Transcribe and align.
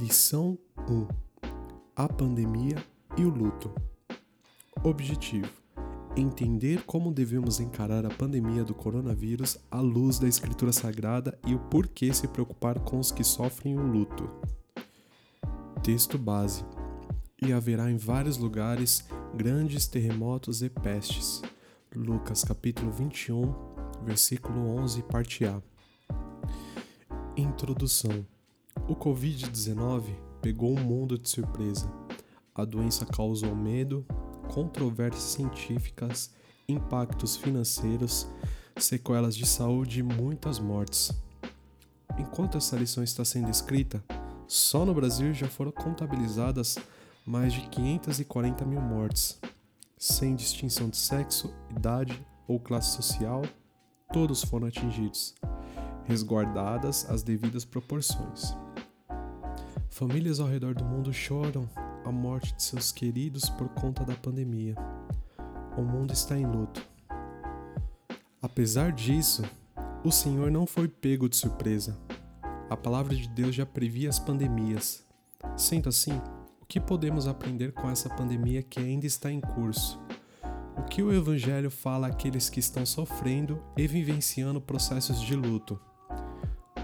Lição 0.00 0.56
1: 0.88 1.08
A 1.96 2.08
pandemia 2.08 2.76
e 3.16 3.24
o 3.24 3.30
luto. 3.30 3.68
Objetivo: 4.84 5.50
Entender 6.16 6.84
como 6.84 7.12
devemos 7.12 7.58
encarar 7.58 8.06
a 8.06 8.08
pandemia 8.08 8.62
do 8.62 8.76
coronavírus 8.76 9.58
à 9.68 9.80
luz 9.80 10.20
da 10.20 10.28
Escritura 10.28 10.70
Sagrada 10.70 11.36
e 11.44 11.52
o 11.52 11.58
porquê 11.58 12.14
se 12.14 12.28
preocupar 12.28 12.78
com 12.78 13.00
os 13.00 13.10
que 13.10 13.24
sofrem 13.24 13.76
o 13.76 13.82
luto. 13.82 14.30
Texto 15.82 16.16
base: 16.16 16.64
E 17.42 17.52
haverá 17.52 17.90
em 17.90 17.96
vários 17.96 18.38
lugares 18.38 19.04
grandes 19.34 19.88
terremotos 19.88 20.62
e 20.62 20.70
pestes. 20.70 21.42
Lucas 21.92 22.44
capítulo 22.44 22.92
21, 22.92 23.52
versículo 24.04 24.60
11, 24.76 25.02
parte 25.02 25.44
A. 25.44 25.60
Introdução 27.36 28.24
o 28.88 28.96
Covid-19 28.96 30.14
pegou 30.40 30.72
o 30.72 30.80
mundo 30.80 31.18
de 31.18 31.28
surpresa. 31.28 31.92
A 32.54 32.64
doença 32.64 33.04
causou 33.04 33.54
medo, 33.54 34.04
controvérsias 34.50 35.24
científicas, 35.24 36.32
impactos 36.66 37.36
financeiros, 37.36 38.26
sequelas 38.78 39.36
de 39.36 39.46
saúde 39.46 40.00
e 40.00 40.02
muitas 40.02 40.58
mortes. 40.58 41.12
Enquanto 42.18 42.56
essa 42.56 42.76
lição 42.76 43.04
está 43.04 43.24
sendo 43.24 43.50
escrita, 43.50 44.02
só 44.46 44.86
no 44.86 44.94
Brasil 44.94 45.34
já 45.34 45.48
foram 45.48 45.70
contabilizadas 45.70 46.78
mais 47.26 47.52
de 47.52 47.60
540 47.68 48.64
mil 48.64 48.80
mortes, 48.80 49.38
sem 49.98 50.34
distinção 50.34 50.88
de 50.88 50.96
sexo, 50.96 51.52
idade 51.70 52.26
ou 52.46 52.58
classe 52.58 52.96
social, 52.96 53.42
todos 54.10 54.42
foram 54.42 54.66
atingidos, 54.66 55.34
resguardadas 56.06 57.04
as 57.10 57.22
devidas 57.22 57.66
proporções. 57.66 58.56
Famílias 59.98 60.38
ao 60.38 60.46
redor 60.46 60.76
do 60.76 60.84
mundo 60.84 61.12
choram 61.12 61.68
a 62.04 62.12
morte 62.12 62.54
de 62.54 62.62
seus 62.62 62.92
queridos 62.92 63.50
por 63.50 63.68
conta 63.70 64.04
da 64.04 64.14
pandemia. 64.14 64.76
O 65.76 65.82
mundo 65.82 66.12
está 66.12 66.38
em 66.38 66.46
luto. 66.46 66.80
Apesar 68.40 68.92
disso, 68.92 69.42
o 70.04 70.12
Senhor 70.12 70.52
não 70.52 70.68
foi 70.68 70.86
pego 70.86 71.28
de 71.28 71.36
surpresa. 71.36 71.98
A 72.70 72.76
palavra 72.76 73.12
de 73.12 73.28
Deus 73.28 73.56
já 73.56 73.66
previa 73.66 74.08
as 74.08 74.20
pandemias. 74.20 75.04
Sendo 75.56 75.88
assim, 75.88 76.16
o 76.62 76.64
que 76.64 76.78
podemos 76.78 77.26
aprender 77.26 77.72
com 77.72 77.90
essa 77.90 78.08
pandemia 78.08 78.62
que 78.62 78.78
ainda 78.78 79.04
está 79.04 79.32
em 79.32 79.40
curso? 79.40 80.00
O 80.76 80.82
que 80.84 81.02
o 81.02 81.12
Evangelho 81.12 81.72
fala 81.72 82.06
àqueles 82.06 82.48
que 82.48 82.60
estão 82.60 82.86
sofrendo 82.86 83.60
e 83.76 83.84
vivenciando 83.88 84.60
processos 84.60 85.20
de 85.20 85.34
luto? 85.34 85.76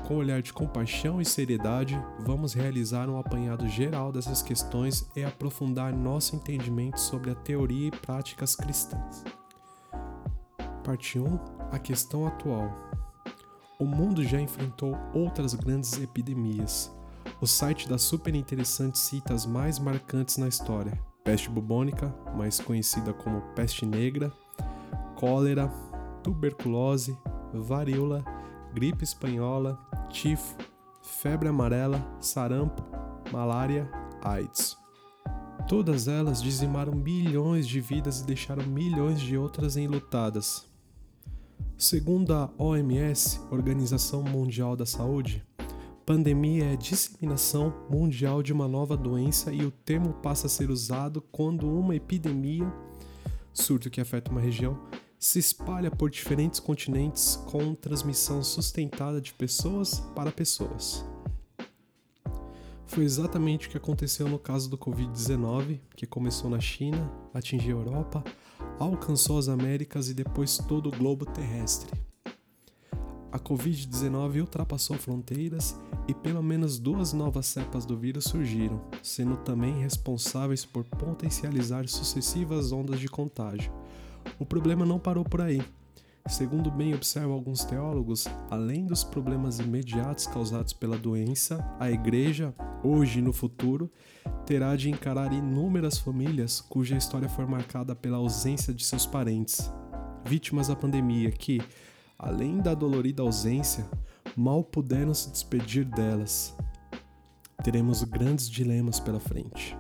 Com 0.07 0.17
um 0.17 0.19
olhar 0.19 0.43
de 0.43 0.53
compaixão 0.53 1.19
e 1.19 1.25
seriedade, 1.25 1.99
vamos 2.21 2.53
realizar 2.53 3.09
um 3.09 3.19
apanhado 3.19 3.67
geral 3.67 4.13
dessas 4.13 4.43
questões 4.43 5.09
e 5.17 5.25
aprofundar 5.25 5.97
nosso 5.97 6.37
entendimento 6.37 7.01
sobre 7.01 7.31
a 7.31 7.35
teoria 7.35 7.89
e 7.89 7.91
práticas 7.91 8.55
cristãs. 8.55 9.25
Parte 10.85 11.19
1 11.19 11.39
A 11.73 11.79
questão 11.79 12.27
atual. 12.27 12.71
O 13.81 13.87
mundo 13.87 14.23
já 14.23 14.39
enfrentou 14.39 14.95
outras 15.15 15.55
grandes 15.55 15.99
epidemias. 15.99 16.95
O 17.41 17.47
site 17.47 17.89
da 17.89 17.97
Super 17.97 18.35
Interessante 18.35 18.99
cita 18.99 19.33
as 19.33 19.47
mais 19.47 19.79
marcantes 19.79 20.37
na 20.37 20.49
história: 20.49 21.01
peste 21.25 21.49
bubônica, 21.49 22.15
mais 22.37 22.61
conhecida 22.61 23.15
como 23.15 23.41
peste 23.55 23.87
negra, 23.87 24.31
cólera, 25.17 25.67
tuberculose, 26.23 27.17
varíola, 27.55 28.23
gripe 28.75 29.05
espanhola, 29.05 29.79
tifo, 30.15 30.57
febre 31.03 31.49
amarela, 31.49 32.01
sarampo, 32.21 32.83
malária, 33.33 33.91
AIDS. 34.23 34.77
Todas 35.69 36.07
elas 36.07 36.41
dizimaram 36.41 36.95
milhões 36.95 37.67
de 37.67 37.81
vidas 37.81 38.21
e 38.21 38.25
deixaram 38.25 38.65
milhões 38.65 39.21
de 39.21 39.37
outras 39.37 39.77
enlutadas. 39.77 40.67
Segundo 41.77 42.33
a 42.33 42.49
OMS, 42.57 43.41
Organização 43.51 44.23
Mundial 44.23 44.77
da 44.77 44.87
Saúde, 44.87 45.45
pandemia 46.07 46.73
é 46.73 46.77
disseminação 46.77 47.75
mundial 47.91 48.41
de 48.41 48.53
uma 48.53 48.69
nova 48.69 48.97
doença 48.97 49.53
e 49.53 49.65
o 49.65 49.71
termo 49.71 50.13
passa 50.15 50.47
a 50.47 50.51
ser 50.51 50.71
usado 50.71 51.21
quando 51.33 51.69
uma 51.69 51.97
epidemia, 51.97 52.73
surto 53.53 53.91
que 53.91 54.01
afeta 54.01 54.31
uma 54.31 54.41
região, 54.41 54.79
se 55.25 55.39
espalha 55.39 55.91
por 55.91 56.11
diferentes 56.11 56.61
continentes 56.61 57.37
com 57.47 57.75
transmissão 57.75 58.45
sustentada 58.45 59.23
de 59.23 59.33
pessoas 59.33 60.01
para 60.15 60.31
pessoas. 60.31 61.03
Foi 62.85 63.05
exatamente 63.05 63.67
o 63.67 63.71
que 63.71 63.79
aconteceu 63.79 64.29
no 64.29 64.39
caso 64.39 64.69
do 64.69 64.77
Covid-19, 64.77 65.81
que 65.97 66.07
começou 66.07 66.51
na 66.51 66.61
China, 66.61 67.11
atingiu 67.33 67.79
a 67.79 67.81
Europa, 67.81 68.23
alcançou 68.79 69.39
as 69.39 69.49
Américas 69.49 70.11
e 70.11 70.15
depois 70.15 70.59
todo 70.59 70.89
o 70.89 70.93
globo 70.95 71.25
terrestre. 71.25 71.91
A 73.33 73.39
Covid-19 73.39 74.43
ultrapassou 74.43 74.99
fronteiras 74.99 75.75
e 76.07 76.13
pelo 76.13 76.43
menos 76.43 76.79
duas 76.79 77.15
novas 77.15 77.47
cepas 77.47 77.87
do 77.87 77.97
vírus 77.97 78.25
surgiram, 78.25 78.79
sendo 79.03 79.39
também 79.39 79.81
responsáveis 79.81 80.67
por 80.67 80.85
potencializar 80.85 81.89
sucessivas 81.89 82.73
ondas 82.73 83.01
de 83.01 83.09
contágio 83.09 83.73
o 84.39 84.47
problema 84.47 84.85
não 84.85 84.99
parou 84.99 85.25
por 85.25 85.41
aí. 85.41 85.63
Segundo 86.27 86.71
bem 86.71 86.95
observam 86.95 87.35
alguns 87.35 87.65
teólogos, 87.65 88.27
além 88.51 88.87
dos 88.87 89.05
problemas 89.05 89.59
imediatos 89.59 90.27
causados 90.27 90.73
pela 90.73 90.97
doença, 90.97 91.63
a 91.79 91.91
igreja, 91.91 92.55
hoje 92.83 93.19
e 93.19 93.23
no 93.23 93.31
futuro, 93.31 93.93
terá 94.47 94.75
de 94.75 94.89
encarar 94.89 95.35
inúmeras 95.35 95.99
famílias 95.99 96.63
cuja 96.63 96.97
história 96.97 97.29
foi 97.29 97.45
marcada 97.45 97.95
pela 97.95 98.17
ausência 98.17 98.73
de 98.73 98.83
seus 98.85 99.05
parentes, 99.05 99.71
vítimas 100.25 100.69
da 100.69 100.77
pandemia 100.77 101.31
que, 101.31 101.61
além 102.19 102.57
da 102.57 102.73
dolorida 102.73 103.23
ausência, 103.23 103.87
mal 104.35 104.65
puderam 104.65 105.13
se 105.13 105.31
despedir 105.31 105.85
delas. 105.85 106.57
Teremos 107.63 108.03
grandes 108.03 108.49
dilemas 108.49 108.99
pela 108.99 109.21
frente. 109.21 109.77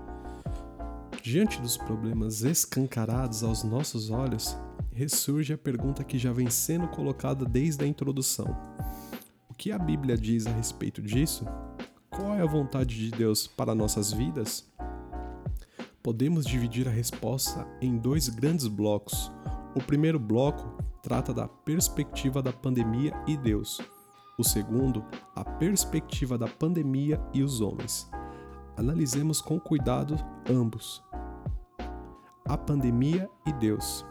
Diante 1.24 1.58
dos 1.58 1.78
problemas 1.78 2.42
escancarados 2.42 3.42
aos 3.42 3.64
nossos 3.64 4.10
olhos, 4.10 4.58
ressurge 4.92 5.54
a 5.54 5.58
pergunta 5.58 6.04
que 6.04 6.18
já 6.18 6.30
vem 6.30 6.50
sendo 6.50 6.86
colocada 6.88 7.46
desde 7.46 7.82
a 7.82 7.86
introdução: 7.86 8.54
O 9.48 9.54
que 9.54 9.72
a 9.72 9.78
Bíblia 9.78 10.18
diz 10.18 10.46
a 10.46 10.50
respeito 10.50 11.00
disso? 11.00 11.46
Qual 12.10 12.34
é 12.34 12.42
a 12.42 12.46
vontade 12.46 12.94
de 12.94 13.10
Deus 13.10 13.46
para 13.46 13.74
nossas 13.74 14.12
vidas? 14.12 14.70
Podemos 16.02 16.44
dividir 16.44 16.86
a 16.86 16.92
resposta 16.92 17.66
em 17.80 17.96
dois 17.96 18.28
grandes 18.28 18.66
blocos. 18.66 19.32
O 19.74 19.82
primeiro 19.82 20.18
bloco 20.18 20.76
trata 21.02 21.32
da 21.32 21.48
perspectiva 21.48 22.42
da 22.42 22.52
pandemia 22.52 23.14
e 23.26 23.34
Deus. 23.34 23.80
O 24.36 24.44
segundo, 24.44 25.02
a 25.34 25.42
perspectiva 25.42 26.36
da 26.36 26.46
pandemia 26.46 27.18
e 27.32 27.42
os 27.42 27.62
homens. 27.62 28.10
Analisemos 28.76 29.40
com 29.40 29.58
cuidado 29.58 30.16
ambos 30.50 31.02
a 32.46 32.58
pandemia 32.58 33.28
e 33.46 33.52
Deus. 33.54 34.04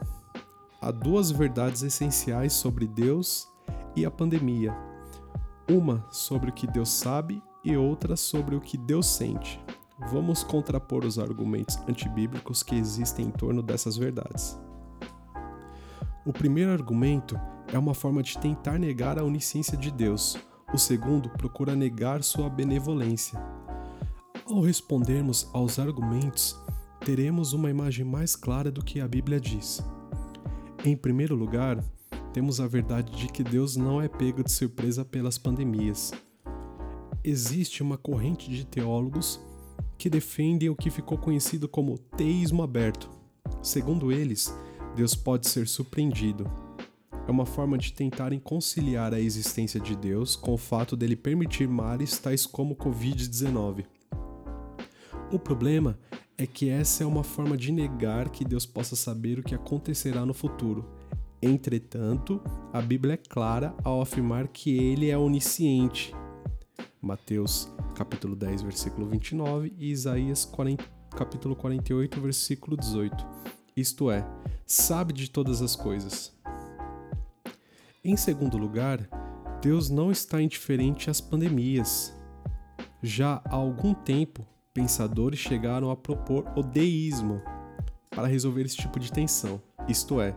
Há 0.81 0.90
duas 0.90 1.29
verdades 1.29 1.84
essenciais 1.84 2.53
sobre 2.53 2.88
Deus 2.88 3.47
e 3.96 4.06
a 4.06 4.12
pandemia. 4.12 4.75
Uma 5.69 6.06
sobre 6.09 6.50
o 6.50 6.53
que 6.53 6.66
Deus 6.66 6.90
sabe 6.90 7.41
e 7.63 7.78
outra 7.78 8.16
sobre 8.16 8.56
o 8.56 8.62
que 8.62 8.75
Deus 8.75 9.06
sente. 9.06 9.63
Vamos 10.12 10.44
contrapor 10.44 11.06
os 11.06 11.19
argumentos 11.19 11.78
antibíblicos 11.88 12.63
que 12.63 12.75
existem 12.75 13.28
em 13.28 13.31
torno 13.31 13.62
dessas 13.62 13.95
verdades. 13.95 14.59
O 16.25 16.34
primeiro 16.34 16.72
argumento 16.72 17.40
é 17.72 17.78
uma 17.78 17.94
forma 17.94 18.24
de 18.24 18.38
tentar 18.40 18.80
negar 18.80 19.19
a 19.19 19.24
onisciência 19.24 19.78
de 19.78 19.91
Deus. 19.91 20.38
O 20.74 20.78
segundo 20.78 21.30
procura 21.30 21.75
negar 21.75 22.24
sua 22.24 22.50
benevolência. 22.50 23.39
Ao 24.45 24.60
respondermos 24.60 25.50
aos 25.54 25.80
argumentos, 25.80 26.60
teremos 27.06 27.54
uma 27.54 27.69
imagem 27.69 28.04
mais 28.04 28.36
clara 28.36 28.69
do 28.69 28.84
que 28.84 29.00
a 29.00 29.07
Bíblia 29.07 29.40
diz. 29.40 29.81
Em 30.84 30.98
primeiro 30.98 31.34
lugar, 31.34 31.81
temos 32.34 32.60
a 32.60 32.68
verdade 32.68 33.16
de 33.16 33.28
que 33.30 33.42
Deus 33.42 33.78
não 33.78 34.01
é 34.01 34.10
pego 34.10 34.44
de 34.44 34.51
surpresa 34.51 35.06
pelas 35.06 35.38
pandemias. 35.38 36.12
Existe 37.24 37.81
uma 37.81 37.98
corrente 37.98 38.50
de 38.50 38.66
teólogos 38.66 39.40
que 39.98 40.10
defendem 40.10 40.69
o 40.69 40.75
que 40.75 40.90
ficou 40.90 41.18
conhecido 41.18 41.69
como 41.69 41.98
teísmo 41.98 42.63
aberto. 42.63 43.10
Segundo 43.62 44.12
eles, 44.12 44.54
Deus 44.94 45.16
pode 45.16 45.48
ser 45.48 45.69
surpreendido. 45.69 46.51
É 47.25 47.31
uma 47.31 47.45
forma 47.45 47.78
de 47.78 47.94
tentarem 47.94 48.40
conciliar 48.40 49.13
a 49.13 49.22
existência 49.22 49.80
de 49.80 49.95
Deus 49.95 50.36
com 50.36 50.54
o 50.54 50.57
fato 50.57 50.98
dele 50.98 51.16
permitir 51.16 51.69
males 51.69 52.18
tais 52.18 52.45
como 52.45 52.74
o 52.74 52.78
Covid-19. 52.78 53.86
O 55.33 55.39
problema 55.39 55.97
é 56.38 56.45
que 56.45 56.69
essa 56.69 57.03
é 57.03 57.07
uma 57.07 57.24
forma 57.24 57.57
de 57.57 57.71
negar 57.71 58.30
que 58.30 58.45
Deus 58.45 58.68
possa 58.68 58.95
saber 58.95 59.39
o 59.39 59.44
que 59.44 59.56
acontecerá 59.56 60.24
no 60.24 60.33
futuro. 60.33 60.88
Entretanto, 61.41 62.39
a 62.71 62.80
Bíblia 62.80 63.15
é 63.15 63.18
clara 63.18 63.75
ao 63.83 64.00
afirmar 64.00 64.47
que 64.50 64.77
ele 64.77 65.09
é 65.09 65.18
onisciente. 65.18 66.13
Mateus, 67.01 67.68
capítulo 67.95 68.35
10, 68.35 68.62
versículo 68.62 69.07
29 69.07 69.74
e 69.75 69.89
Isaías 69.89 70.45
40, 70.45 70.83
capítulo 71.18 71.56
48, 71.56 72.21
versículo 72.21 72.77
18. 72.77 73.25
Isto 73.75 74.12
é, 74.12 74.24
sabe 74.68 75.13
de 75.13 75.31
todas 75.31 75.63
as 75.63 75.75
coisas. 75.75 76.31
Em 78.03 78.15
segundo 78.15 78.56
lugar, 78.56 79.09
Deus 79.63 79.89
não 79.89 80.12
está 80.12 80.39
indiferente 80.39 81.09
às 81.09 81.19
pandemias. 81.19 82.13
Já 83.01 83.41
há 83.45 83.56
algum 83.56 83.95
tempo, 83.95 84.53
pensadores 84.74 85.40
chegaram 85.40 85.92
a 85.92 85.96
propor 85.96 86.46
o 86.56 86.64
deísmo 86.64 87.42
para 88.10 88.28
resolver 88.28 88.64
esse 88.64 88.78
tipo 88.78 89.00
de 89.00 89.12
tensão, 89.12 89.62
isto 89.88 90.22
é, 90.22 90.36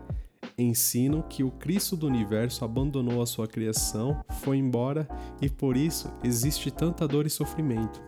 ensinam 0.57 1.21
que 1.21 1.43
o 1.43 1.51
Cristo 1.51 1.95
do 1.95 2.07
universo 2.07 2.65
abandonou 2.65 3.21
a 3.21 3.25
sua 3.25 3.47
criação, 3.47 4.23
foi 4.41 4.57
embora 4.57 5.07
e 5.41 5.49
por 5.49 5.77
isso 5.77 6.11
existe 6.23 6.71
tanta 6.71 7.07
dor 7.07 7.25
e 7.25 7.29
sofrimento. 7.29 8.01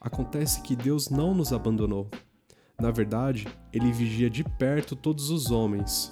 Acontece 0.00 0.62
que 0.62 0.74
Deus 0.74 1.10
não 1.10 1.34
nos 1.34 1.52
abandonou. 1.52 2.08
Na 2.80 2.90
verdade, 2.90 3.46
ele 3.72 3.92
vigia 3.92 4.30
de 4.30 4.42
perto 4.42 4.96
todos 4.96 5.28
os 5.28 5.50
homens. 5.50 6.10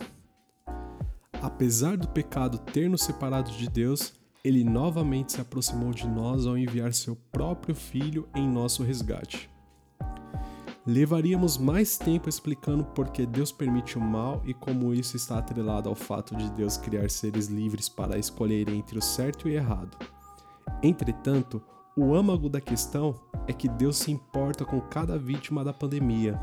Apesar 1.41 1.97
do 1.97 2.09
pecado 2.09 2.59
ter 2.59 2.91
nos 2.91 3.03
separado 3.03 3.51
de 3.53 3.71
Deus, 3.71 4.13
ele 4.45 4.65
novamente 4.65 5.33
se 5.33 5.41
aproximou 5.41 5.93
de 5.93 6.07
nós 6.07 6.47
ao 6.47 6.57
enviar 6.57 6.93
seu 6.93 7.17
próprio 7.33 7.75
Filho 7.75 8.29
em 8.35 8.49
nosso 8.49 8.83
resgate. 8.83 9.51
Levaríamos 10.87 11.59
mais 11.59 11.99
tempo 11.99 12.31
explicando 12.31 12.83
por 12.83 13.11
que 13.11 13.27
Deus 13.27 13.53
permite 13.53 13.99
o 13.99 14.01
mal 14.01 14.41
e 14.47 14.55
como 14.55 14.95
isso 14.95 15.17
está 15.17 15.39
atrelado 15.39 15.89
ao 15.89 15.95
fato 15.95 16.35
de 16.35 16.51
Deus 16.53 16.79
criar 16.79 17.11
seres 17.11 17.49
livres 17.49 17.91
para 17.91 18.19
escolher 18.19 18.71
entre 18.71 18.99
o 18.99 19.03
certo 19.03 19.49
e 19.49 19.53
o 19.53 19.55
errado. 19.55 19.99
Entretanto, 20.83 21.63
o 21.95 22.15
âmago 22.15 22.49
da 22.49 22.61
questão 22.61 23.15
é 23.47 23.53
que 23.53 23.69
Deus 23.69 23.99
se 23.99 24.11
importa 24.11 24.65
com 24.65 24.81
cada 24.81 25.19
vítima 25.19 25.63
da 25.63 25.75
pandemia. 25.75 26.41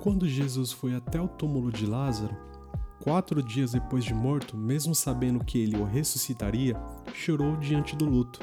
Quando 0.00 0.28
Jesus 0.28 0.72
foi 0.72 0.94
até 0.94 1.20
o 1.20 1.28
túmulo 1.28 1.70
de 1.70 1.84
Lázaro, 1.84 2.34
quatro 3.00 3.42
dias 3.42 3.72
depois 3.72 4.04
de 4.04 4.14
morto, 4.14 4.56
mesmo 4.56 4.94
sabendo 4.94 5.44
que 5.44 5.58
ele 5.58 5.76
o 5.76 5.84
ressuscitaria, 5.84 6.76
chorou 7.12 7.56
diante 7.56 7.96
do 7.96 8.04
luto. 8.04 8.40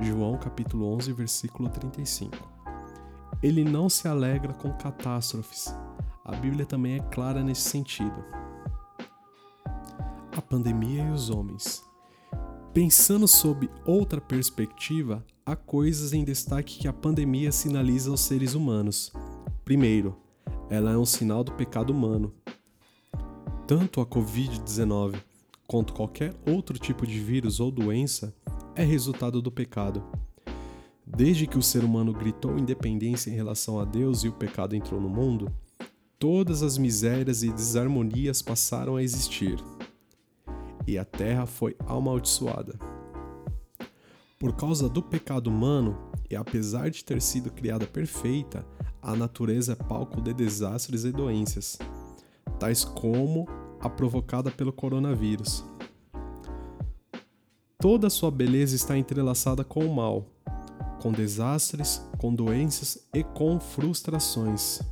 João 0.00 0.38
capítulo 0.38 0.94
11, 0.94 1.12
versículo 1.12 1.68
35. 1.68 2.36
Ele 3.42 3.64
não 3.64 3.88
se 3.88 4.08
alegra 4.08 4.52
com 4.52 4.72
catástrofes. 4.72 5.74
A 6.24 6.34
Bíblia 6.36 6.66
também 6.66 6.96
é 6.96 7.00
clara 7.00 7.42
nesse 7.42 7.62
sentido. 7.62 8.24
A 10.36 10.42
pandemia 10.42 11.04
e 11.04 11.10
os 11.10 11.30
homens. 11.30 11.82
Pensando 12.72 13.26
sob 13.26 13.68
outra 13.84 14.20
perspectiva, 14.20 15.24
há 15.44 15.56
coisas 15.56 16.12
em 16.12 16.22
destaque 16.22 16.78
que 16.78 16.88
a 16.88 16.92
pandemia 16.92 17.50
sinaliza 17.50 18.10
aos 18.10 18.20
seres 18.20 18.54
humanos. 18.54 19.12
Primeiro, 19.64 20.16
ela 20.68 20.92
é 20.92 20.96
um 20.96 21.04
sinal 21.04 21.42
do 21.42 21.52
pecado 21.52 21.90
humano. 21.90 22.32
Tanto 23.70 24.00
a 24.00 24.04
Covid-19 24.04 25.14
quanto 25.64 25.92
qualquer 25.92 26.34
outro 26.44 26.76
tipo 26.76 27.06
de 27.06 27.20
vírus 27.20 27.60
ou 27.60 27.70
doença 27.70 28.34
é 28.74 28.82
resultado 28.82 29.40
do 29.40 29.48
pecado. 29.48 30.02
Desde 31.06 31.46
que 31.46 31.56
o 31.56 31.62
ser 31.62 31.84
humano 31.84 32.12
gritou 32.12 32.58
independência 32.58 33.30
em 33.30 33.34
relação 33.36 33.78
a 33.78 33.84
Deus 33.84 34.24
e 34.24 34.28
o 34.28 34.32
pecado 34.32 34.74
entrou 34.74 35.00
no 35.00 35.08
mundo, 35.08 35.52
todas 36.18 36.64
as 36.64 36.76
misérias 36.76 37.44
e 37.44 37.52
desarmonias 37.52 38.42
passaram 38.42 38.96
a 38.96 39.04
existir. 39.04 39.62
E 40.84 40.98
a 40.98 41.04
terra 41.04 41.46
foi 41.46 41.76
amaldiçoada. 41.86 42.76
Por 44.36 44.52
causa 44.56 44.88
do 44.88 45.00
pecado 45.00 45.46
humano, 45.46 45.96
e 46.28 46.34
apesar 46.34 46.90
de 46.90 47.04
ter 47.04 47.22
sido 47.22 47.52
criada 47.52 47.86
perfeita, 47.86 48.66
a 49.00 49.14
natureza 49.14 49.74
é 49.74 49.76
palco 49.76 50.20
de 50.20 50.34
desastres 50.34 51.04
e 51.04 51.12
doenças, 51.12 51.78
tais 52.58 52.84
como 52.84 53.46
a 53.80 53.88
provocada 53.88 54.50
pelo 54.50 54.72
coronavírus. 54.72 55.64
Toda 57.78 58.10
sua 58.10 58.30
beleza 58.30 58.76
está 58.76 58.96
entrelaçada 58.98 59.64
com 59.64 59.84
o 59.84 59.94
mal, 59.94 60.26
com 61.00 61.10
desastres, 61.10 62.02
com 62.18 62.34
doenças 62.34 63.08
e 63.14 63.24
com 63.24 63.58
frustrações. 63.58 64.82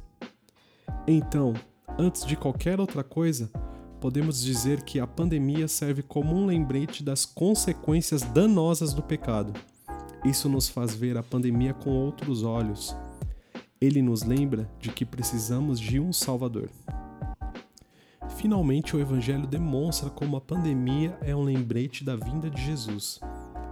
Então, 1.06 1.52
antes 1.98 2.24
de 2.24 2.34
qualquer 2.34 2.80
outra 2.80 3.04
coisa, 3.04 3.50
podemos 4.00 4.42
dizer 4.42 4.82
que 4.82 4.98
a 4.98 5.06
pandemia 5.06 5.68
serve 5.68 6.02
como 6.02 6.34
um 6.34 6.46
lembrete 6.46 7.02
das 7.02 7.26
consequências 7.26 8.22
danosas 8.22 8.94
do 8.94 9.02
pecado. 9.02 9.52
Isso 10.24 10.48
nos 10.48 10.68
faz 10.68 10.94
ver 10.94 11.16
a 11.16 11.22
pandemia 11.22 11.74
com 11.74 11.90
outros 11.90 12.42
olhos. 12.42 12.96
Ele 13.80 14.02
nos 14.02 14.22
lembra 14.22 14.68
de 14.80 14.90
que 14.90 15.04
precisamos 15.04 15.78
de 15.78 16.00
um 16.00 16.12
Salvador. 16.12 16.70
Finalmente, 18.38 18.94
o 18.94 19.00
Evangelho 19.00 19.48
demonstra 19.48 20.08
como 20.08 20.36
a 20.36 20.40
pandemia 20.40 21.18
é 21.22 21.34
um 21.34 21.42
lembrete 21.42 22.04
da 22.04 22.14
vinda 22.14 22.48
de 22.48 22.64
Jesus. 22.64 23.18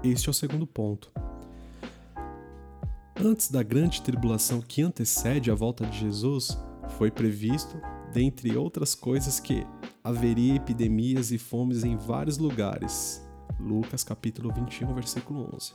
Este 0.02 0.28
é 0.28 0.30
o 0.30 0.34
segundo 0.34 0.66
ponto. 0.66 1.08
Antes 3.14 3.48
da 3.48 3.62
grande 3.62 4.02
tribulação 4.02 4.60
que 4.60 4.82
antecede 4.82 5.52
a 5.52 5.54
volta 5.54 5.86
de 5.86 6.00
Jesus, 6.00 6.58
foi 6.98 7.12
previsto, 7.12 7.80
dentre 8.12 8.56
outras 8.56 8.92
coisas, 8.92 9.38
que 9.38 9.64
haveria 10.02 10.56
epidemias 10.56 11.30
e 11.30 11.38
fomes 11.38 11.84
em 11.84 11.96
vários 11.96 12.36
lugares. 12.36 13.24
Lucas 13.60 14.02
capítulo 14.02 14.52
21, 14.52 14.92
versículo 14.94 15.48
11. 15.54 15.74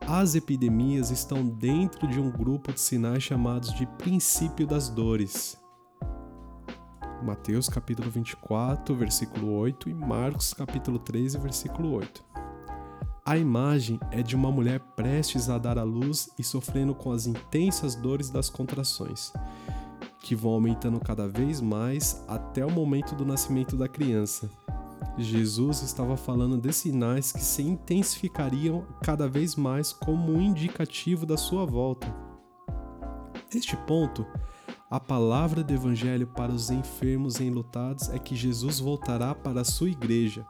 As 0.00 0.34
epidemias 0.34 1.12
estão 1.12 1.48
dentro 1.48 2.08
de 2.08 2.18
um 2.18 2.32
grupo 2.32 2.72
de 2.72 2.80
sinais 2.80 3.22
chamados 3.22 3.72
de 3.74 3.86
princípio 3.86 4.66
das 4.66 4.88
dores. 4.88 5.56
Mateus 7.22 7.68
capítulo 7.68 8.10
24, 8.10 8.94
versículo 8.94 9.52
8 9.52 9.88
e 9.88 9.94
Marcos 9.94 10.54
capítulo 10.54 10.98
13, 10.98 11.38
versículo 11.38 11.92
8. 11.92 12.24
A 13.26 13.36
imagem 13.36 13.98
é 14.10 14.22
de 14.22 14.36
uma 14.36 14.50
mulher 14.50 14.80
prestes 14.96 15.50
a 15.50 15.58
dar 15.58 15.78
à 15.78 15.82
luz 15.82 16.30
e 16.38 16.44
sofrendo 16.44 16.94
com 16.94 17.12
as 17.12 17.26
intensas 17.26 17.94
dores 17.94 18.30
das 18.30 18.48
contrações, 18.48 19.32
que 20.20 20.34
vão 20.34 20.52
aumentando 20.52 21.00
cada 21.00 21.28
vez 21.28 21.60
mais 21.60 22.24
até 22.28 22.64
o 22.64 22.70
momento 22.70 23.14
do 23.14 23.26
nascimento 23.26 23.76
da 23.76 23.88
criança. 23.88 24.48
Jesus 25.18 25.82
estava 25.82 26.16
falando 26.16 26.56
de 26.56 26.72
sinais 26.72 27.32
que 27.32 27.42
se 27.42 27.62
intensificariam 27.62 28.86
cada 29.02 29.28
vez 29.28 29.56
mais 29.56 29.92
como 29.92 30.32
um 30.32 30.40
indicativo 30.40 31.26
da 31.26 31.36
sua 31.36 31.66
volta. 31.66 32.06
Neste 33.52 33.76
ponto, 33.76 34.24
a 34.90 34.98
palavra 34.98 35.62
do 35.62 35.74
Evangelho 35.74 36.26
para 36.26 36.50
os 36.50 36.70
enfermos 36.70 37.40
e 37.40 37.44
enlutados 37.44 38.08
é 38.08 38.18
que 38.18 38.34
Jesus 38.34 38.78
voltará 38.80 39.34
para 39.34 39.60
a 39.60 39.64
sua 39.64 39.90
igreja. 39.90 40.46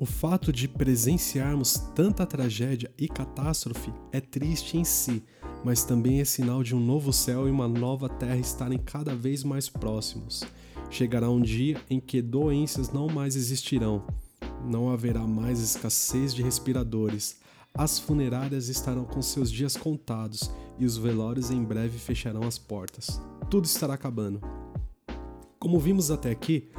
O 0.00 0.06
fato 0.06 0.52
de 0.52 0.66
presenciarmos 0.66 1.76
tanta 1.94 2.26
tragédia 2.26 2.90
e 2.98 3.06
catástrofe 3.06 3.92
é 4.10 4.20
triste 4.20 4.76
em 4.76 4.82
si, 4.82 5.22
mas 5.62 5.84
também 5.84 6.20
é 6.20 6.24
sinal 6.24 6.64
de 6.64 6.74
um 6.74 6.80
novo 6.80 7.12
céu 7.12 7.46
e 7.46 7.50
uma 7.50 7.68
nova 7.68 8.08
terra 8.08 8.38
estarem 8.38 8.78
cada 8.78 9.14
vez 9.14 9.44
mais 9.44 9.68
próximos. 9.68 10.42
Chegará 10.90 11.30
um 11.30 11.40
dia 11.40 11.80
em 11.88 12.00
que 12.00 12.20
doenças 12.20 12.90
não 12.90 13.06
mais 13.06 13.36
existirão, 13.36 14.04
não 14.64 14.90
haverá 14.90 15.24
mais 15.24 15.60
escassez 15.60 16.34
de 16.34 16.42
respiradores, 16.42 17.38
as 17.72 17.98
funerárias 17.98 18.68
estarão 18.68 19.04
com 19.04 19.22
seus 19.22 19.50
dias 19.50 19.76
contados 19.76 20.50
e 20.80 20.86
os 20.86 20.96
velórios 20.96 21.50
em 21.50 21.62
breve 21.62 21.98
fecharão 21.98 22.42
as 22.42 22.58
portas. 22.58 23.20
Tudo 23.50 23.66
estará 23.66 23.94
acabando. 23.94 24.40
Como 25.58 25.78
vimos 25.78 26.10
até 26.10 26.30
aqui, 26.30 26.70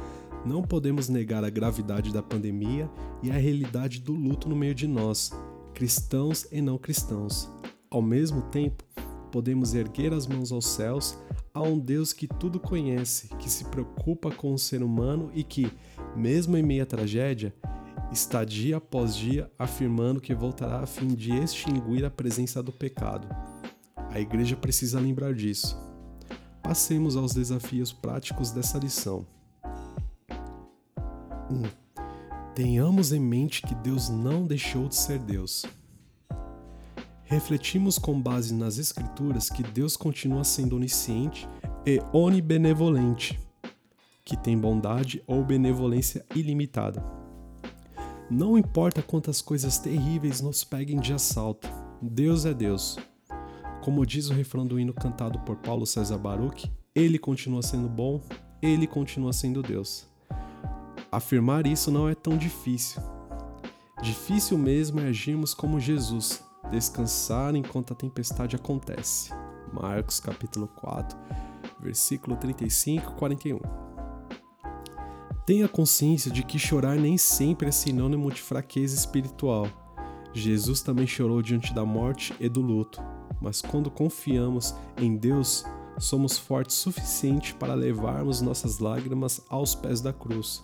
não 0.44 0.62
podemos 0.62 1.08
negar 1.08 1.44
a 1.44 1.50
gravidade 1.50 2.12
da 2.12 2.20
pandemia 2.20 2.90
e 3.22 3.30
a 3.30 3.34
realidade 3.34 4.00
do 4.00 4.12
luto 4.12 4.48
no 4.48 4.56
meio 4.56 4.74
de 4.74 4.88
nós, 4.88 5.30
cristãos 5.72 6.48
e 6.50 6.60
não 6.60 6.76
cristãos. 6.76 7.48
Ao 7.88 8.02
mesmo 8.02 8.42
tempo, 8.42 8.82
podemos 9.30 9.72
erguer 9.72 10.12
as 10.12 10.26
mãos 10.26 10.50
aos 10.50 10.66
céus 10.66 11.16
a 11.54 11.62
um 11.62 11.78
Deus 11.78 12.12
que 12.12 12.26
tudo 12.26 12.58
conhece, 12.58 13.28
que 13.36 13.48
se 13.48 13.66
preocupa 13.66 14.32
com 14.32 14.52
o 14.52 14.58
ser 14.58 14.82
humano 14.82 15.30
e 15.32 15.44
que, 15.44 15.70
mesmo 16.16 16.56
em 16.56 16.62
meio 16.62 16.82
à 16.82 16.86
tragédia, 16.86 17.54
está 18.10 18.44
dia 18.44 18.78
após 18.78 19.14
dia 19.14 19.50
afirmando 19.56 20.20
que 20.20 20.34
voltará 20.34 20.80
a 20.80 20.86
fim 20.86 21.08
de 21.08 21.32
extinguir 21.32 22.04
a 22.04 22.10
presença 22.10 22.62
do 22.62 22.72
pecado. 22.72 23.28
A 24.14 24.20
igreja 24.20 24.54
precisa 24.54 25.00
lembrar 25.00 25.32
disso. 25.32 25.74
Passemos 26.62 27.16
aos 27.16 27.32
desafios 27.32 27.94
práticos 27.94 28.50
dessa 28.50 28.78
lição. 28.78 29.26
1. 31.50 31.62
Tenhamos 32.54 33.10
em 33.10 33.18
mente 33.18 33.62
que 33.62 33.74
Deus 33.74 34.10
não 34.10 34.46
deixou 34.46 34.86
de 34.86 34.96
ser 34.96 35.18
Deus. 35.18 35.64
Refletimos 37.24 37.98
com 37.98 38.20
base 38.20 38.54
nas 38.54 38.76
Escrituras 38.76 39.48
que 39.48 39.62
Deus 39.62 39.96
continua 39.96 40.44
sendo 40.44 40.76
onisciente 40.76 41.48
e 41.86 41.98
onibenevolente, 42.12 43.40
que 44.26 44.36
tem 44.36 44.58
bondade 44.58 45.22
ou 45.26 45.42
benevolência 45.42 46.22
ilimitada. 46.34 47.02
Não 48.30 48.58
importa 48.58 49.02
quantas 49.02 49.40
coisas 49.40 49.78
terríveis 49.78 50.42
nos 50.42 50.64
peguem 50.64 51.00
de 51.00 51.14
assalto, 51.14 51.66
Deus 52.02 52.44
é 52.44 52.52
Deus. 52.52 52.98
Como 53.82 54.06
diz 54.06 54.30
o 54.30 54.32
refrão 54.32 54.64
do 54.64 54.78
hino 54.78 54.94
cantado 54.94 55.40
por 55.40 55.56
Paulo 55.56 55.84
César 55.84 56.16
Baruch, 56.16 56.70
ele 56.94 57.18
continua 57.18 57.62
sendo 57.62 57.88
bom, 57.88 58.22
ele 58.62 58.86
continua 58.86 59.32
sendo 59.32 59.60
Deus. 59.60 60.06
Afirmar 61.10 61.66
isso 61.66 61.90
não 61.90 62.08
é 62.08 62.14
tão 62.14 62.38
difícil. 62.38 63.02
Difícil 64.00 64.56
mesmo 64.56 65.00
é 65.00 65.08
agirmos 65.08 65.52
como 65.52 65.80
Jesus, 65.80 66.44
descansar 66.70 67.56
enquanto 67.56 67.92
a 67.92 67.96
tempestade 67.96 68.54
acontece. 68.54 69.32
Marcos 69.72 70.20
capítulo 70.20 70.68
4, 70.68 71.18
versículo 71.80 72.36
35 72.36 73.10
e 73.10 73.14
41. 73.16 73.58
Tenha 75.44 75.66
consciência 75.66 76.30
de 76.30 76.44
que 76.44 76.56
chorar 76.56 76.96
nem 76.96 77.18
sempre 77.18 77.66
é 77.66 77.72
sinônimo 77.72 78.30
de 78.30 78.40
fraqueza 78.40 78.94
espiritual. 78.94 79.66
Jesus 80.32 80.82
também 80.82 81.06
chorou 81.06 81.42
diante 81.42 81.74
da 81.74 81.84
morte 81.84 82.32
e 82.38 82.48
do 82.48 82.60
luto, 82.60 83.02
mas 83.42 83.60
quando 83.60 83.90
confiamos 83.90 84.74
em 84.96 85.16
Deus, 85.16 85.64
somos 85.98 86.38
fortes 86.38 86.76
suficiente 86.76 87.54
para 87.54 87.74
levarmos 87.74 88.40
nossas 88.40 88.78
lágrimas 88.78 89.40
aos 89.48 89.74
pés 89.74 90.00
da 90.00 90.12
cruz. 90.12 90.62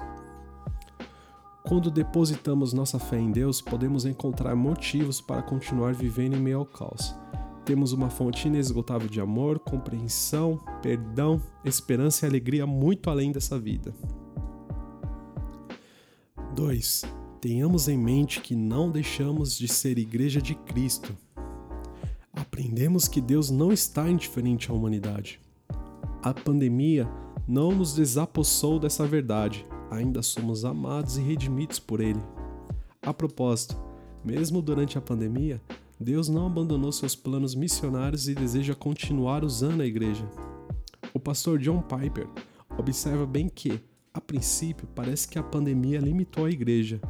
Quando 1.65 1.91
depositamos 1.91 2.73
nossa 2.73 2.99
fé 2.99 3.19
em 3.19 3.31
Deus, 3.31 3.61
podemos 3.61 4.07
encontrar 4.07 4.57
motivos 4.57 5.21
para 5.21 5.43
continuar 5.43 5.93
vivendo 5.93 6.35
em 6.35 6.41
meio 6.41 6.61
ao 6.61 6.65
caos. 6.65 7.15
Temos 7.65 7.93
uma 7.93 8.09
fonte 8.09 8.49
inesgotável 8.49 9.07
de 9.07 9.21
amor, 9.21 9.59
compreensão, 9.59 10.59
perdão, 10.81 11.43
esperança 11.63 12.25
e 12.25 12.29
alegria 12.29 12.67
muito 12.67 13.11
além 13.11 13.31
dessa 13.31 13.59
vida. 13.59 13.95
2. 16.55 17.05
Tenhamos 17.41 17.87
em 17.87 17.99
mente 17.99 18.41
que 18.41 18.57
não 18.57 18.91
deixamos 18.91 19.57
de 19.57 19.69
ser 19.69 19.99
igreja 19.99 20.41
de 20.41 20.55
Cristo. 20.55 21.15
Aprendemos 22.59 23.07
que 23.07 23.21
Deus 23.21 23.53
não 23.53 23.73
está 23.73 24.11
indiferente 24.11 24.69
à 24.69 24.75
humanidade. 24.75 25.41
A 26.21 26.35
pandemia 26.35 27.09
não 27.47 27.71
nos 27.71 27.95
desapossou 27.95 28.81
dessa 28.81 29.07
verdade, 29.07 29.65
ainda 29.89 30.23
somos 30.23 30.65
amados 30.65 31.17
e 31.17 31.21
redimidos 31.21 31.79
por 31.79 32.01
Ele. 32.01 32.21
A 33.01 33.15
propósito, 33.15 33.81
mesmo 34.25 34.61
durante 34.61 34.99
a 34.99 35.01
pandemia, 35.01 35.63
Deus 36.01 36.29
não 36.29 36.47
abandonou 36.47 36.91
seus 36.91 37.15
planos 37.15 37.55
missionários 37.55 38.27
e 38.27 38.35
deseja 38.35 38.75
continuar 38.75 39.45
usando 39.45 39.83
a 39.83 39.87
igreja. 39.87 40.29
O 41.15 41.21
pastor 41.21 41.61
John 41.61 41.81
Piper 41.81 42.27
observa 42.77 43.25
bem 43.25 43.49
que, 43.49 43.81
a 44.13 44.21
princípio, 44.21 44.89
parece 44.97 45.29
que 45.29 45.39
a 45.39 45.45
pandemia 45.45 46.01
limitou 46.01 46.45
a 46.45 46.51
igreja, 46.51 47.01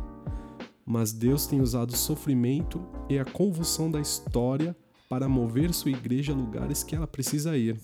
mas 0.84 1.10
Deus 1.10 1.46
tem 1.46 1.62
usado 1.62 1.92
o 1.92 1.96
sofrimento 1.96 2.82
e 3.08 3.18
a 3.18 3.24
convulsão 3.24 3.90
da 3.90 3.98
história 3.98 4.76
para 5.08 5.28
mover 5.28 5.72
sua 5.72 5.90
igreja 5.90 6.32
a 6.32 6.36
lugares 6.36 6.82
que 6.82 6.94
ela 6.94 7.06
precisa 7.06 7.56
ir. 7.56 7.80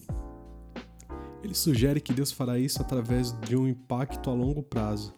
Ele 1.42 1.54
sugere 1.54 2.00
que 2.00 2.12
Deus 2.12 2.32
fará 2.32 2.58
isso 2.58 2.80
através 2.80 3.32
de 3.40 3.56
um 3.56 3.66
impacto 3.66 4.30
a 4.30 4.32
longo 4.32 4.62
prazo. 4.62 5.14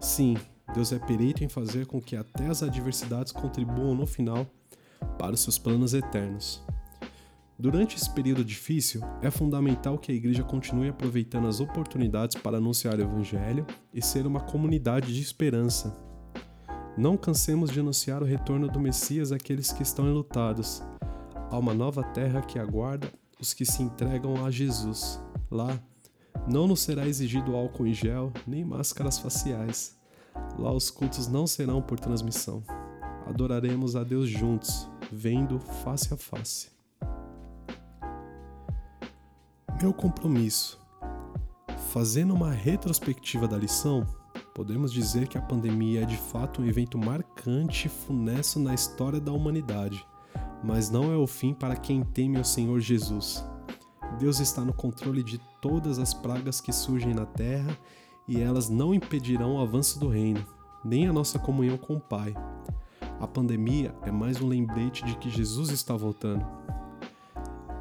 Sim, 0.00 0.36
Deus 0.74 0.92
é 0.92 0.98
perito 0.98 1.44
em 1.44 1.48
fazer 1.48 1.86
com 1.86 2.00
que 2.00 2.16
até 2.16 2.46
as 2.46 2.62
adversidades 2.62 3.32
contribuam 3.32 3.94
no 3.94 4.06
final 4.06 4.46
para 5.18 5.34
os 5.34 5.40
seus 5.40 5.58
planos 5.58 5.94
eternos. 5.94 6.62
Durante 7.58 7.96
esse 7.96 8.08
período 8.08 8.42
difícil, 8.42 9.02
é 9.20 9.30
fundamental 9.30 9.98
que 9.98 10.10
a 10.10 10.14
igreja 10.14 10.42
continue 10.42 10.88
aproveitando 10.88 11.46
as 11.46 11.60
oportunidades 11.60 12.40
para 12.40 12.56
anunciar 12.56 12.98
o 12.98 13.02
Evangelho 13.02 13.66
e 13.92 14.00
ser 14.00 14.26
uma 14.26 14.40
comunidade 14.40 15.12
de 15.14 15.20
esperança. 15.20 15.94
Não 16.96 17.16
cansemos 17.16 17.70
de 17.70 17.78
anunciar 17.78 18.22
o 18.22 18.26
retorno 18.26 18.66
do 18.66 18.80
Messias 18.80 19.30
àqueles 19.30 19.72
que 19.72 19.82
estão 19.82 20.06
enlutados. 20.06 20.82
Há 21.50 21.58
uma 21.58 21.74
nova 21.74 22.04
terra 22.04 22.40
que 22.42 22.60
aguarda 22.60 23.12
os 23.40 23.52
que 23.52 23.64
se 23.64 23.82
entregam 23.82 24.44
a 24.44 24.52
Jesus. 24.52 25.20
Lá, 25.50 25.80
não 26.46 26.68
nos 26.68 26.80
será 26.80 27.08
exigido 27.08 27.56
álcool 27.56 27.88
em 27.88 27.92
gel 27.92 28.32
nem 28.46 28.64
máscaras 28.64 29.18
faciais. 29.18 29.96
Lá, 30.56 30.72
os 30.72 30.90
cultos 30.90 31.26
não 31.26 31.48
serão 31.48 31.82
por 31.82 31.98
transmissão. 31.98 32.62
Adoraremos 33.26 33.96
a 33.96 34.04
Deus 34.04 34.28
juntos, 34.28 34.88
vendo 35.10 35.58
face 35.58 36.14
a 36.14 36.16
face. 36.16 36.70
Meu 39.82 39.92
compromisso. 39.92 40.78
Fazendo 41.88 42.32
uma 42.32 42.52
retrospectiva 42.52 43.48
da 43.48 43.56
lição, 43.56 44.06
podemos 44.54 44.92
dizer 44.92 45.26
que 45.26 45.36
a 45.36 45.42
pandemia 45.42 46.02
é 46.02 46.06
de 46.06 46.16
fato 46.16 46.62
um 46.62 46.66
evento 46.66 46.96
marcante 46.96 47.88
e 47.88 47.90
funesto 47.90 48.60
na 48.60 48.72
história 48.72 49.18
da 49.18 49.32
humanidade, 49.32 50.04
mas 50.62 50.90
não 50.90 51.12
é 51.12 51.16
o 51.16 51.26
fim 51.26 51.54
para 51.54 51.76
quem 51.76 52.02
teme 52.02 52.36
ao 52.36 52.44
Senhor 52.44 52.78
Jesus. 52.80 53.44
Deus 54.18 54.40
está 54.40 54.62
no 54.62 54.72
controle 54.72 55.22
de 55.22 55.38
todas 55.60 55.98
as 55.98 56.12
pragas 56.12 56.60
que 56.60 56.72
surgem 56.72 57.14
na 57.14 57.24
terra 57.24 57.76
e 58.26 58.40
elas 58.40 58.68
não 58.68 58.94
impedirão 58.94 59.56
o 59.56 59.60
avanço 59.60 59.98
do 59.98 60.08
reino, 60.08 60.44
nem 60.84 61.08
a 61.08 61.12
nossa 61.12 61.38
comunhão 61.38 61.78
com 61.78 61.96
o 61.96 62.00
Pai. 62.00 62.34
A 63.20 63.26
pandemia 63.26 63.94
é 64.02 64.10
mais 64.10 64.40
um 64.40 64.48
lembrete 64.48 65.04
de 65.04 65.16
que 65.16 65.30
Jesus 65.30 65.70
está 65.70 65.96
voltando. 65.96 66.46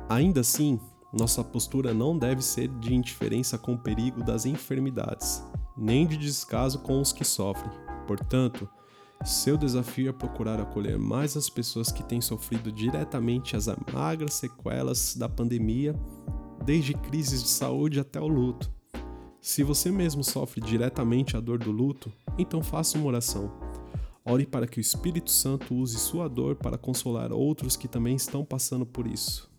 Ainda 0.10 0.42
assim, 0.42 0.80
nossa 1.14 1.44
postura 1.44 1.94
não 1.94 2.18
deve 2.18 2.42
ser 2.42 2.68
de 2.68 2.94
indiferença 2.94 3.58
com 3.58 3.74
o 3.74 3.78
perigo 3.78 4.24
das 4.24 4.46
enfermidades, 4.46 5.44
nem 5.78 6.06
de 6.06 6.18
descaso 6.18 6.80
com 6.80 7.02
os 7.02 7.12
que 7.12 7.24
sofrem. 7.24 7.72
Portanto, 8.06 8.70
seu 9.26 9.58
desafio 9.58 10.10
é 10.10 10.14
procurar 10.14 10.60
acolher 10.60 10.98
mais 10.98 11.36
as 11.36 11.50
pessoas 11.50 11.92
que 11.92 12.04
têm 12.04 12.22
sofrido 12.22 12.72
diretamente 12.72 13.56
as 13.56 13.68
magras 13.94 14.36
sequelas 14.36 15.16
da 15.16 15.28
pandemia, 15.28 15.94
desde 16.66 16.94
crises 16.94 17.44
de 17.44 17.50
saúde 17.50 18.00
até 18.00 18.20
o 18.20 18.28
luto. 18.28 18.72
Se 19.42 19.64
você 19.64 19.92
mesmo 19.92 20.24
sofre 20.24 20.62
diretamente 20.62 21.36
a 21.36 21.40
dor 21.40 21.58
do 21.60 21.72
luto, 21.72 22.12
então 22.38 22.64
faça 22.64 22.98
uma 22.98 23.08
oração. 23.08 23.52
Ore 24.26 24.46
para 24.46 24.68
que 24.68 24.80
o 24.80 24.82
Espírito 24.82 25.32
Santo 25.32 25.74
use 25.74 25.98
sua 25.98 26.28
dor 26.28 26.56
para 26.56 26.78
consolar 26.78 27.32
outros 27.32 27.76
que 27.76 27.88
também 27.88 28.16
estão 28.16 28.46
passando 28.46 28.86
por 28.86 29.08
isso. 29.08 29.50